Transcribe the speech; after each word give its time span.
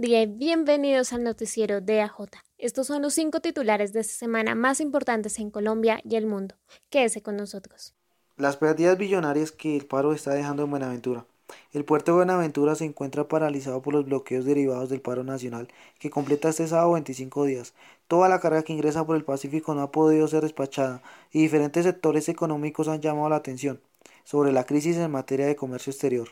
día 0.00 0.22
y 0.22 0.26
bienvenidos 0.26 1.12
al 1.12 1.22
noticiero 1.22 1.82
de 1.82 2.00
AJ. 2.00 2.30
Estos 2.56 2.86
son 2.86 3.02
los 3.02 3.12
cinco 3.12 3.40
titulares 3.40 3.92
de 3.92 4.00
esta 4.00 4.14
semana 4.14 4.54
más 4.54 4.80
importantes 4.80 5.38
en 5.38 5.50
Colombia 5.50 6.00
y 6.04 6.16
el 6.16 6.26
mundo. 6.26 6.54
Quédese 6.88 7.20
con 7.20 7.36
nosotros. 7.36 7.94
Las 8.38 8.56
pérdidas 8.56 8.96
billonarias 8.96 9.52
que 9.52 9.76
el 9.76 9.84
paro 9.84 10.14
está 10.14 10.32
dejando 10.32 10.64
en 10.64 10.70
Buenaventura. 10.70 11.26
El 11.74 11.84
puerto 11.84 12.12
de 12.12 12.16
Buenaventura 12.16 12.76
se 12.76 12.86
encuentra 12.86 13.28
paralizado 13.28 13.82
por 13.82 13.92
los 13.92 14.06
bloqueos 14.06 14.46
derivados 14.46 14.88
del 14.88 15.02
paro 15.02 15.22
nacional, 15.22 15.68
que 15.98 16.08
completa 16.08 16.48
este 16.48 16.66
sábado 16.66 16.92
25 16.92 17.44
días. 17.44 17.74
Toda 18.08 18.30
la 18.30 18.40
carga 18.40 18.62
que 18.62 18.72
ingresa 18.72 19.04
por 19.04 19.16
el 19.16 19.24
Pacífico 19.24 19.74
no 19.74 19.82
ha 19.82 19.92
podido 19.92 20.26
ser 20.28 20.42
despachada 20.42 21.02
y 21.30 21.42
diferentes 21.42 21.84
sectores 21.84 22.30
económicos 22.30 22.88
han 22.88 23.02
llamado 23.02 23.28
la 23.28 23.36
atención 23.36 23.82
sobre 24.24 24.50
la 24.50 24.64
crisis 24.64 24.96
en 24.96 25.10
materia 25.10 25.46
de 25.46 25.56
comercio 25.56 25.90
exterior. 25.90 26.28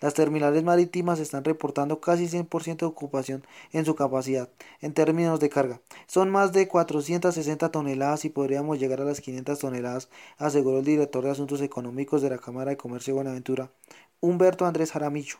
Las 0.00 0.12
terminales 0.12 0.62
marítimas 0.62 1.20
están 1.20 1.44
reportando 1.44 2.00
casi 2.00 2.28
100% 2.28 2.76
de 2.76 2.86
ocupación 2.86 3.46
en 3.72 3.86
su 3.86 3.94
capacidad 3.94 4.48
en 4.82 4.92
términos 4.92 5.40
de 5.40 5.48
carga. 5.48 5.80
Son 6.06 6.30
más 6.30 6.52
de 6.52 6.68
460 6.68 7.70
toneladas 7.70 8.26
y 8.26 8.28
podríamos 8.28 8.78
llegar 8.78 9.00
a 9.00 9.04
las 9.04 9.22
500 9.22 9.58
toneladas, 9.58 10.08
aseguró 10.36 10.80
el 10.80 10.84
director 10.84 11.24
de 11.24 11.30
Asuntos 11.30 11.62
Económicos 11.62 12.20
de 12.20 12.30
la 12.30 12.38
Cámara 12.38 12.72
de 12.72 12.76
Comercio 12.76 13.12
de 13.12 13.16
Buenaventura, 13.16 13.70
Humberto 14.20 14.66
Andrés 14.66 14.92
Jaramillo. 14.92 15.36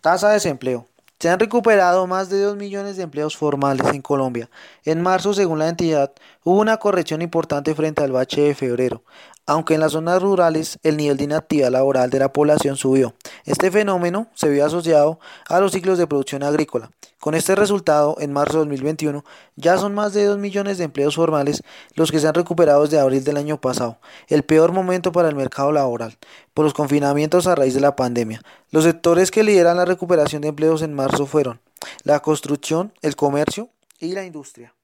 Tasa 0.00 0.28
de 0.28 0.34
desempleo. 0.34 0.86
Se 1.18 1.30
han 1.30 1.40
recuperado 1.40 2.06
más 2.06 2.28
de 2.28 2.38
2 2.40 2.56
millones 2.56 2.98
de 2.98 3.02
empleos 3.02 3.38
formales 3.38 3.86
en 3.94 4.02
Colombia. 4.02 4.50
En 4.84 5.00
marzo, 5.00 5.32
según 5.32 5.58
la 5.58 5.68
entidad, 5.68 6.12
hubo 6.44 6.60
una 6.60 6.76
corrección 6.76 7.22
importante 7.22 7.74
frente 7.74 8.04
al 8.04 8.12
bache 8.12 8.42
de 8.42 8.54
febrero, 8.54 9.02
aunque 9.46 9.74
en 9.74 9.80
las 9.80 9.92
zonas 9.92 10.20
rurales 10.20 10.78
el 10.82 10.98
nivel 10.98 11.16
de 11.16 11.24
inactividad 11.24 11.70
laboral 11.70 12.10
de 12.10 12.18
la 12.18 12.34
población 12.34 12.76
subió. 12.76 13.14
Este 13.46 13.70
fenómeno 13.70 14.26
se 14.34 14.48
vio 14.50 14.66
asociado 14.66 15.20
a 15.48 15.60
los 15.60 15.70
ciclos 15.70 15.98
de 15.98 16.08
producción 16.08 16.42
agrícola. 16.42 16.90
Con 17.20 17.36
este 17.36 17.54
resultado, 17.54 18.16
en 18.18 18.32
marzo 18.32 18.54
de 18.54 18.58
2021, 18.58 19.24
ya 19.54 19.78
son 19.78 19.94
más 19.94 20.12
de 20.14 20.24
2 20.24 20.38
millones 20.38 20.78
de 20.78 20.84
empleos 20.84 21.14
formales 21.14 21.62
los 21.94 22.10
que 22.10 22.18
se 22.18 22.26
han 22.26 22.34
recuperado 22.34 22.82
desde 22.82 22.98
abril 22.98 23.22
del 23.22 23.36
año 23.36 23.60
pasado, 23.60 24.00
el 24.26 24.42
peor 24.42 24.72
momento 24.72 25.12
para 25.12 25.28
el 25.28 25.36
mercado 25.36 25.70
laboral, 25.70 26.18
por 26.54 26.64
los 26.64 26.74
confinamientos 26.74 27.46
a 27.46 27.54
raíz 27.54 27.74
de 27.74 27.80
la 27.80 27.94
pandemia. 27.94 28.42
Los 28.70 28.82
sectores 28.82 29.30
que 29.30 29.44
lideran 29.44 29.76
la 29.76 29.84
recuperación 29.84 30.42
de 30.42 30.48
empleos 30.48 30.82
en 30.82 30.92
marzo 30.92 31.24
fueron 31.24 31.60
la 32.02 32.20
construcción, 32.20 32.92
el 33.00 33.14
comercio 33.14 33.70
y 34.00 34.12
la 34.12 34.24
industria. 34.24 34.74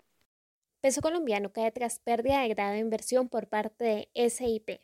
Peso 0.81 1.01
colombiano 1.01 1.53
cae 1.53 1.73
tras 1.73 1.99
pérdida 1.99 2.43
de 2.43 2.49
grado 2.49 2.73
de 2.73 2.79
inversión 2.79 3.29
por 3.29 3.49
parte 3.49 4.09
de 4.15 4.31
SIP. 4.31 4.81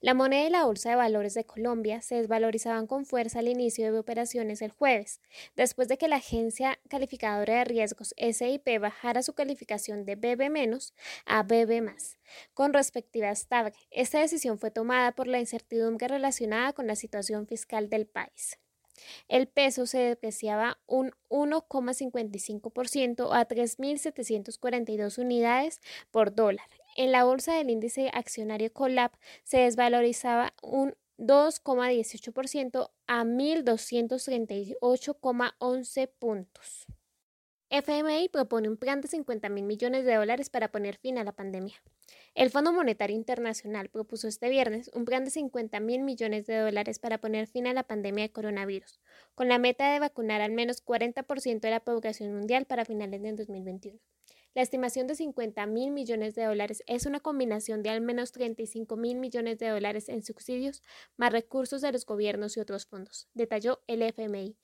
La 0.00 0.14
moneda 0.14 0.46
y 0.46 0.50
la 0.50 0.64
Bolsa 0.64 0.90
de 0.90 0.96
Valores 0.96 1.34
de 1.34 1.44
Colombia 1.44 2.02
se 2.02 2.16
desvalorizaban 2.16 2.86
con 2.86 3.04
fuerza 3.04 3.40
al 3.40 3.48
inicio 3.48 3.92
de 3.92 3.98
operaciones 3.98 4.62
el 4.62 4.70
jueves, 4.70 5.20
después 5.56 5.88
de 5.88 5.98
que 5.98 6.08
la 6.08 6.16
agencia 6.16 6.78
calificadora 6.88 7.58
de 7.58 7.64
riesgos 7.64 8.14
SIP 8.16 8.78
bajara 8.80 9.22
su 9.22 9.34
calificación 9.34 10.04
de 10.04 10.16
BB- 10.16 10.92
a 11.26 11.42
BB+, 11.42 11.94
con 12.54 12.72
respectiva 12.72 13.30
estable. 13.30 13.74
Esta 13.90 14.20
decisión 14.20 14.58
fue 14.58 14.70
tomada 14.70 15.12
por 15.12 15.26
la 15.26 15.40
incertidumbre 15.40 16.08
relacionada 16.08 16.72
con 16.72 16.86
la 16.86 16.96
situación 16.96 17.46
fiscal 17.46 17.88
del 17.88 18.06
país. 18.06 18.58
El 19.28 19.48
peso 19.48 19.86
se 19.86 19.98
depreciaba 19.98 20.80
un 20.86 21.12
1,55% 21.28 23.32
a 23.32 23.46
3.742 23.46 25.18
unidades 25.18 25.80
por 26.10 26.34
dólar. 26.34 26.66
En 26.98 27.12
la 27.12 27.22
bolsa 27.22 27.54
del 27.54 27.70
índice 27.70 28.10
accionario 28.12 28.72
Colab 28.72 29.12
se 29.44 29.58
desvalorizaba 29.58 30.52
un 30.64 30.96
2,18% 31.16 32.90
a 33.06 33.24
1.238,11 33.24 36.10
puntos. 36.18 36.86
FMI 37.70 38.28
propone 38.30 38.68
un 38.68 38.76
plan 38.76 39.00
de 39.00 39.06
50 39.06 39.48
mil 39.48 39.62
millones 39.62 40.04
de 40.04 40.16
dólares 40.16 40.50
para 40.50 40.72
poner 40.72 40.96
fin 40.96 41.18
a 41.18 41.24
la 41.24 41.30
pandemia. 41.30 41.76
El 42.34 42.50
Fondo 42.50 42.72
Monetario 42.72 43.14
Internacional 43.14 43.90
propuso 43.90 44.26
este 44.26 44.48
viernes 44.48 44.90
un 44.92 45.04
plan 45.04 45.24
de 45.24 45.30
50 45.30 45.78
mil 45.78 46.02
millones 46.02 46.48
de 46.48 46.56
dólares 46.56 46.98
para 46.98 47.18
poner 47.18 47.46
fin 47.46 47.68
a 47.68 47.74
la 47.74 47.84
pandemia 47.84 48.24
de 48.24 48.32
coronavirus, 48.32 48.98
con 49.36 49.46
la 49.46 49.58
meta 49.58 49.92
de 49.92 50.00
vacunar 50.00 50.40
al 50.40 50.50
menos 50.50 50.84
40% 50.84 51.60
de 51.60 51.70
la 51.70 51.78
población 51.78 52.34
mundial 52.34 52.64
para 52.64 52.84
finales 52.84 53.22
de 53.22 53.34
2021. 53.34 54.00
La 54.58 54.62
estimación 54.62 55.06
de 55.06 55.14
50 55.14 55.66
mil 55.66 55.92
millones 55.92 56.34
de 56.34 56.42
dólares 56.42 56.82
es 56.88 57.06
una 57.06 57.20
combinación 57.20 57.84
de 57.84 57.90
al 57.90 58.00
menos 58.00 58.32
35 58.32 58.96
mil 58.96 59.16
millones 59.16 59.60
de 59.60 59.68
dólares 59.68 60.08
en 60.08 60.24
subsidios, 60.24 60.82
más 61.16 61.30
recursos 61.30 61.80
de 61.80 61.92
los 61.92 62.04
gobiernos 62.04 62.56
y 62.56 62.60
otros 62.60 62.84
fondos, 62.84 63.28
detalló 63.34 63.78
el 63.86 64.02
FMI. 64.02 64.56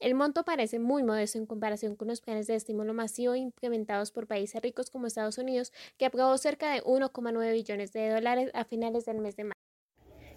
El 0.00 0.16
monto 0.16 0.44
parece 0.44 0.80
muy 0.80 1.04
modesto 1.04 1.38
en 1.38 1.46
comparación 1.46 1.94
con 1.94 2.08
los 2.08 2.20
planes 2.20 2.48
de 2.48 2.56
estímulo 2.56 2.92
masivo 2.92 3.36
implementados 3.36 4.10
por 4.10 4.26
países 4.26 4.60
ricos 4.60 4.90
como 4.90 5.06
Estados 5.06 5.38
Unidos, 5.38 5.72
que 5.96 6.06
aprobó 6.06 6.36
cerca 6.38 6.72
de 6.72 6.82
1,9 6.82 7.52
billones 7.52 7.92
de 7.92 8.10
dólares 8.10 8.50
a 8.52 8.64
finales 8.64 9.04
del 9.04 9.18
mes 9.18 9.36
de 9.36 9.44
marzo. 9.44 9.60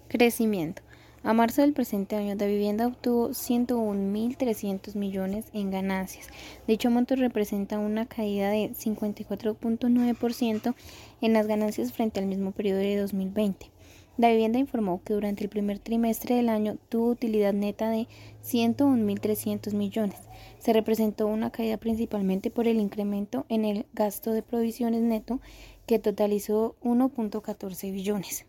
Crecimiento. 0.06 0.82
A 1.22 1.34
marzo 1.34 1.60
del 1.60 1.74
presente 1.74 2.16
año, 2.16 2.34
la 2.34 2.46
vivienda 2.46 2.86
obtuvo 2.86 3.28
101.300 3.28 4.94
millones 4.94 5.44
en 5.52 5.70
ganancias. 5.70 6.28
Dicho 6.66 6.90
monto 6.90 7.14
representa 7.14 7.78
una 7.78 8.06
caída 8.06 8.48
de 8.48 8.70
54.9% 8.70 10.74
en 11.20 11.32
las 11.34 11.46
ganancias 11.46 11.92
frente 11.92 12.20
al 12.20 12.26
mismo 12.26 12.52
periodo 12.52 12.78
de 12.78 12.96
2020. 12.96 13.70
La 14.16 14.30
vivienda 14.30 14.58
informó 14.58 15.02
que 15.04 15.12
durante 15.12 15.44
el 15.44 15.50
primer 15.50 15.78
trimestre 15.78 16.36
del 16.36 16.48
año 16.48 16.78
tuvo 16.88 17.10
utilidad 17.10 17.52
neta 17.52 17.90
de 17.90 18.08
101.300 18.42 19.74
millones. 19.74 20.16
Se 20.58 20.72
representó 20.72 21.26
una 21.26 21.50
caída 21.50 21.76
principalmente 21.76 22.50
por 22.50 22.66
el 22.66 22.80
incremento 22.80 23.44
en 23.50 23.66
el 23.66 23.84
gasto 23.92 24.32
de 24.32 24.42
provisiones 24.42 25.02
neto 25.02 25.38
que 25.84 25.98
totalizó 25.98 26.76
1.14 26.82 27.92
billones. 27.92 28.46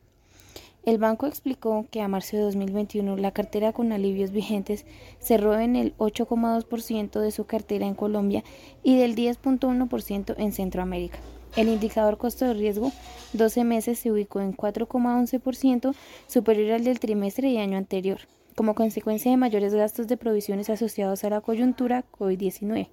El 0.84 0.98
banco 0.98 1.28
explicó 1.28 1.86
que 1.92 2.02
a 2.02 2.08
marzo 2.08 2.38
de 2.38 2.44
2021 2.44 3.16
la 3.18 3.32
cartera 3.32 3.72
con 3.72 3.92
alivios 3.92 4.32
vigentes 4.32 4.86
cerró 5.20 5.60
en 5.60 5.76
el 5.76 5.96
8,2% 5.98 7.20
de 7.20 7.30
su 7.30 7.46
cartera 7.46 7.86
en 7.86 7.94
Colombia 7.94 8.44
y 8.82 8.98
del 8.98 9.16
10,1% 9.16 10.34
en 10.40 10.52
Centroamérica. 10.52 11.20
El 11.56 11.68
indicador 11.68 12.18
costo 12.18 12.46
de 12.46 12.56
riesgo 12.56 12.92
12 13.34 13.64
meses 13.64 14.00
se 14.00 14.12
ubicó 14.12 14.42
en 14.42 14.58
4,11%, 14.58 15.94
superior 16.26 16.72
al 16.72 16.84
del 16.84 17.00
trimestre 17.00 17.50
y 17.50 17.58
año 17.58 17.78
anterior, 17.78 18.22
como 18.56 18.76
consecuencia 18.76 19.32
de 19.32 19.38
mayores 19.38 19.74
gastos 19.74 20.08
de 20.08 20.18
provisiones 20.18 20.70
asociados 20.70 21.24
a 21.24 21.30
la 21.30 21.42
coyuntura 21.42 22.06
COVID-19. 22.12 22.90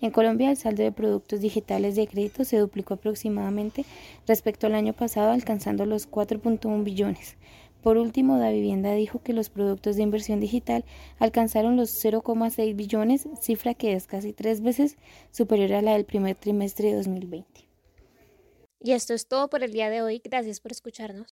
En 0.00 0.10
Colombia, 0.10 0.50
el 0.50 0.56
saldo 0.56 0.82
de 0.82 0.92
productos 0.92 1.40
digitales 1.40 1.96
de 1.96 2.06
crédito 2.06 2.44
se 2.44 2.58
duplicó 2.58 2.94
aproximadamente 2.94 3.84
respecto 4.26 4.66
al 4.66 4.74
año 4.74 4.92
pasado, 4.92 5.32
alcanzando 5.32 5.86
los 5.86 6.10
4.1 6.10 6.84
billones. 6.84 7.36
Por 7.82 7.96
último, 7.96 8.38
Da 8.38 8.50
Vivienda 8.50 8.92
dijo 8.92 9.22
que 9.22 9.32
los 9.32 9.48
productos 9.48 9.96
de 9.96 10.02
inversión 10.02 10.38
digital 10.38 10.84
alcanzaron 11.18 11.76
los 11.76 11.90
0,6 12.04 12.76
billones, 12.76 13.26
cifra 13.40 13.74
que 13.74 13.94
es 13.94 14.06
casi 14.06 14.32
tres 14.32 14.60
veces 14.60 14.96
superior 15.30 15.72
a 15.72 15.82
la 15.82 15.92
del 15.94 16.04
primer 16.04 16.36
trimestre 16.36 16.88
de 16.88 16.96
2020. 16.96 17.68
Y 18.82 18.92
esto 18.92 19.12
es 19.14 19.26
todo 19.26 19.48
por 19.48 19.62
el 19.62 19.72
día 19.72 19.90
de 19.90 20.02
hoy. 20.02 20.20
Gracias 20.24 20.60
por 20.60 20.72
escucharnos. 20.72 21.34